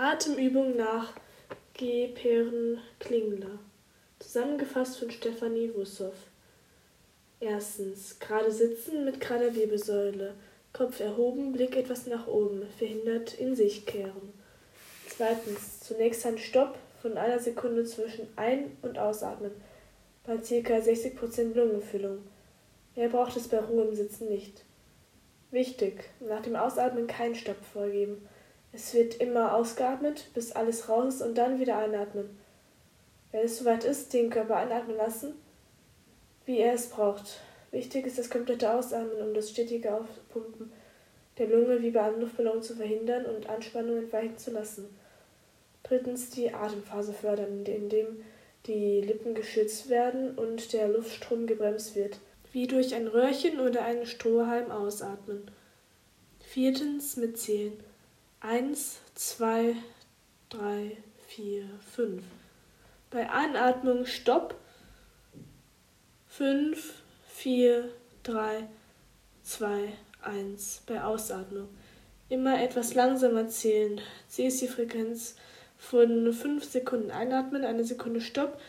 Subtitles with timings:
[0.00, 1.12] Atemübung nach
[1.74, 2.06] G.
[2.06, 3.58] Peren Klingler.
[4.20, 6.12] Zusammengefasst von Stefanie Wussow.
[7.40, 8.16] Erstens.
[8.20, 10.34] Gerade sitzen mit gerader Wirbelsäule.
[10.72, 14.32] Kopf erhoben, Blick etwas nach oben, verhindert in sich kehren.
[15.08, 15.80] Zweitens.
[15.80, 19.50] Zunächst ein Stopp von einer Sekunde zwischen Ein- und Ausatmen
[20.24, 20.78] bei ca.
[20.78, 22.18] 60% Lungenfüllung.
[22.94, 24.62] Wer braucht es bei Ruhe im Sitzen nicht.
[25.50, 28.28] Wichtig, nach dem Ausatmen keinen Stopp vorgeben.
[28.72, 32.38] Es wird immer ausgeatmet, bis alles raus ist und dann wieder einatmen.
[33.32, 35.34] Wenn es soweit ist, den Körper einatmen lassen,
[36.46, 37.40] wie er es braucht.
[37.70, 40.72] Wichtig ist das komplette Ausatmen, um das stetige Aufpumpen
[41.38, 44.86] der Lunge wie bei einem Luftballon zu verhindern und Anspannung entweichen zu lassen.
[45.84, 48.24] Drittens die Atemphase fördern, indem
[48.66, 52.18] die Lippen geschützt werden und der Luftstrom gebremst wird,
[52.52, 55.50] wie durch ein Röhrchen oder einen Strohhalm ausatmen.
[56.40, 57.74] Viertens mitzählen.
[58.40, 59.74] Eins, zwei,
[60.48, 62.22] drei, vier, fünf.
[63.10, 64.54] Bei Einatmung Stopp.
[66.28, 67.88] Fünf, vier,
[68.22, 68.68] drei,
[69.42, 70.82] zwei, eins.
[70.86, 71.68] Bei Ausatmung
[72.28, 74.00] immer etwas langsamer zählen.
[74.28, 75.34] CSI-Frequenz
[75.76, 78.60] von 5 Sekunden einatmen, eine Sekunde Stopp,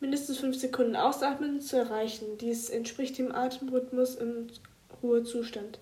[0.00, 2.38] mindestens 5 Sekunden ausatmen zu erreichen.
[2.38, 4.48] Dies entspricht dem Atemrhythmus im
[5.02, 5.78] Ruhezustand.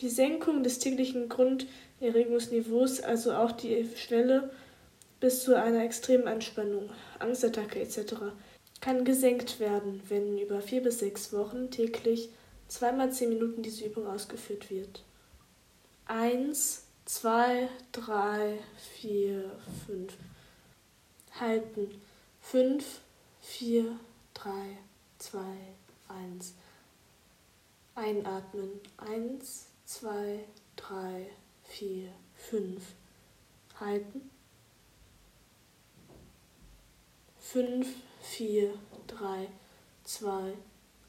[0.00, 4.50] Die Senkung des täglichen Grunderregungsniveaus, also auch die Schwelle
[5.20, 8.14] bis zu einer extremen Anspannung, Angstattacke etc.,
[8.80, 12.28] kann gesenkt werden, wenn über vier bis sechs Wochen täglich
[12.68, 15.02] zweimal zehn Minuten diese Übung ausgeführt wird.
[16.04, 19.50] Eins zwei, drei, vier,
[19.86, 20.12] fünf.
[21.40, 22.02] Halten.
[22.40, 23.00] Fünf,
[23.40, 23.98] vier,
[24.34, 24.78] drei,
[25.18, 25.56] zwei,
[26.08, 26.54] eins.
[27.94, 28.70] Einatmen.
[28.98, 30.44] Eins, zwei,
[30.76, 31.30] drei,
[31.64, 32.94] vier, fünf.
[33.80, 34.30] Halten.
[37.38, 37.88] Fünf,
[38.20, 38.74] vier,
[39.06, 39.48] drei,
[40.04, 40.52] zwei,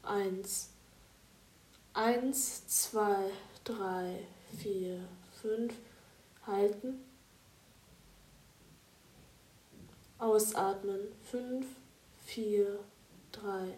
[0.02, 0.70] eins.
[1.92, 3.30] Eins, zwei,
[3.64, 4.26] drei,
[4.58, 5.00] vier,
[5.42, 5.74] fünf
[6.46, 7.04] halten.
[10.18, 11.00] Ausatmen.
[11.30, 11.66] 5,
[12.26, 12.80] 4,
[13.30, 13.74] 3,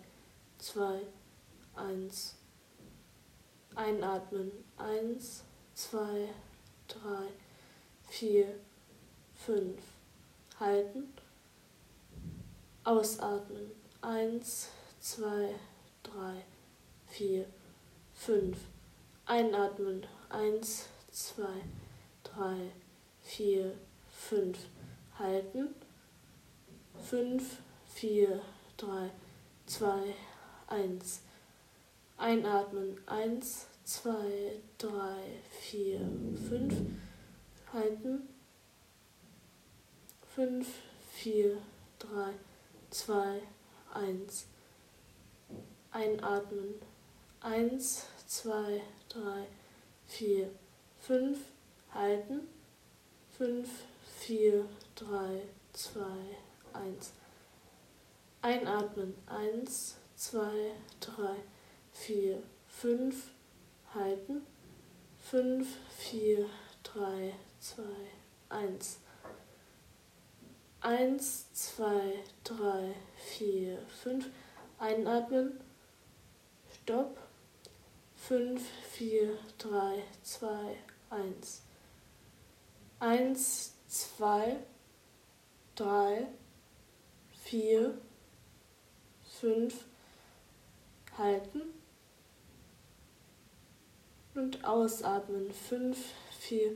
[0.59, 1.00] 2,
[1.75, 2.40] 1.
[3.75, 4.50] Einatmen.
[4.76, 5.44] 1,
[5.75, 6.28] 2,
[6.88, 6.98] 3,
[8.08, 8.54] 4,
[9.34, 9.82] 5.
[10.58, 11.12] Halten.
[12.84, 13.70] Ausatmen.
[14.03, 14.69] 1,
[15.00, 15.54] 2,
[16.03, 16.44] 3,
[17.06, 17.47] 4,
[18.14, 18.58] 5.
[19.26, 20.06] Einatmen.
[20.31, 21.81] 1, 2, 3,
[22.34, 22.72] drei,
[23.22, 23.72] vier,
[24.10, 24.58] fünf.
[25.19, 25.75] Halten.
[27.02, 28.41] Fünf, vier,
[28.76, 29.10] drei,
[29.66, 30.14] zwei,
[30.66, 31.22] eins.
[32.20, 32.97] Einatmen.
[33.06, 36.00] Eins, zwei, drei, vier,
[36.48, 36.75] fünf.
[37.72, 38.28] Halten.
[40.34, 40.69] Fünf,
[41.12, 41.58] vier,
[41.98, 42.32] drei,
[42.91, 43.42] zwei,
[43.92, 44.47] eins.
[45.91, 46.75] Einatmen.
[47.41, 49.47] Eins, zwei, drei,
[50.06, 50.50] vier,
[51.00, 51.38] fünf
[51.92, 52.48] halten.
[53.37, 53.69] 5,
[54.19, 54.64] 4,
[54.97, 55.42] 3,
[55.72, 56.00] 2,
[56.75, 57.12] 1.
[58.42, 59.14] Einatmen.
[59.26, 60.41] 1, 2,
[61.00, 61.37] 3,
[61.93, 63.15] 4, 5.
[63.95, 64.47] Halten.
[65.19, 65.67] 5,
[65.99, 66.47] 4,
[66.83, 67.83] 3, 2,
[68.49, 68.99] 1.
[70.81, 72.15] 1, 2,
[72.45, 74.27] 3, 4, 5.
[74.79, 75.61] Einatmen.
[76.83, 77.19] Stopp.
[78.17, 78.62] 5,
[78.93, 80.77] 4, 3, 2,
[81.11, 81.62] 1
[83.00, 84.59] eins, zwei,
[85.75, 86.29] drei,
[87.33, 87.99] vier,
[89.25, 89.87] fünf,
[91.17, 91.62] halten
[94.41, 95.53] und ausatmen.
[95.53, 95.99] Fünf,
[96.39, 96.73] vier,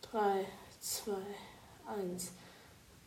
[0.00, 0.46] drei,
[0.80, 1.26] zwei,
[1.86, 2.32] eins.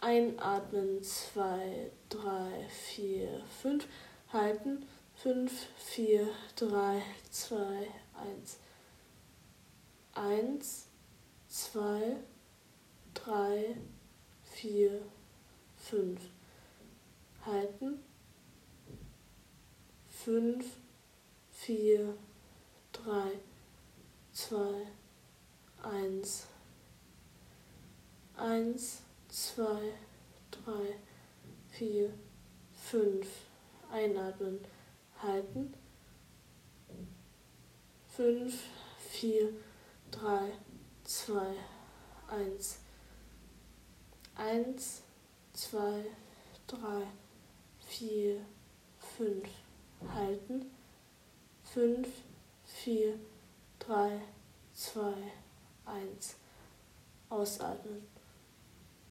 [0.01, 3.87] Einatmen, zwei, drei, vier, fünf.
[4.33, 4.85] Halten,
[5.15, 8.57] fünf, vier, drei, zwei, eins.
[10.13, 10.87] Eins,
[11.47, 12.17] zwei,
[13.13, 13.77] drei,
[14.43, 15.01] vier,
[15.77, 16.19] fünf.
[17.45, 17.99] Halten.
[20.09, 20.65] Fünf,
[21.51, 22.15] vier,
[22.91, 23.39] drei,
[24.33, 24.87] zwei,
[25.81, 26.47] eins.
[28.35, 29.93] Eins, zwei,
[30.49, 30.95] drei,
[31.69, 32.13] vier,
[32.73, 33.27] fünf.
[33.91, 34.59] Einatmen.
[35.21, 35.73] Halten.
[38.07, 38.63] Fünf,
[38.97, 39.53] vier,
[40.09, 40.51] drei,
[41.03, 41.55] zwei,
[42.27, 42.79] eins.
[44.35, 45.01] Eins,
[45.53, 46.05] zwei,
[46.67, 47.07] drei,
[47.85, 48.41] vier,
[48.97, 49.49] fünf.
[50.13, 50.71] Halten.
[51.63, 52.07] Fünf,
[52.65, 53.30] vier, drei,
[53.81, 54.21] zwei,
[55.85, 56.35] eins.
[57.29, 58.07] Ausatmen.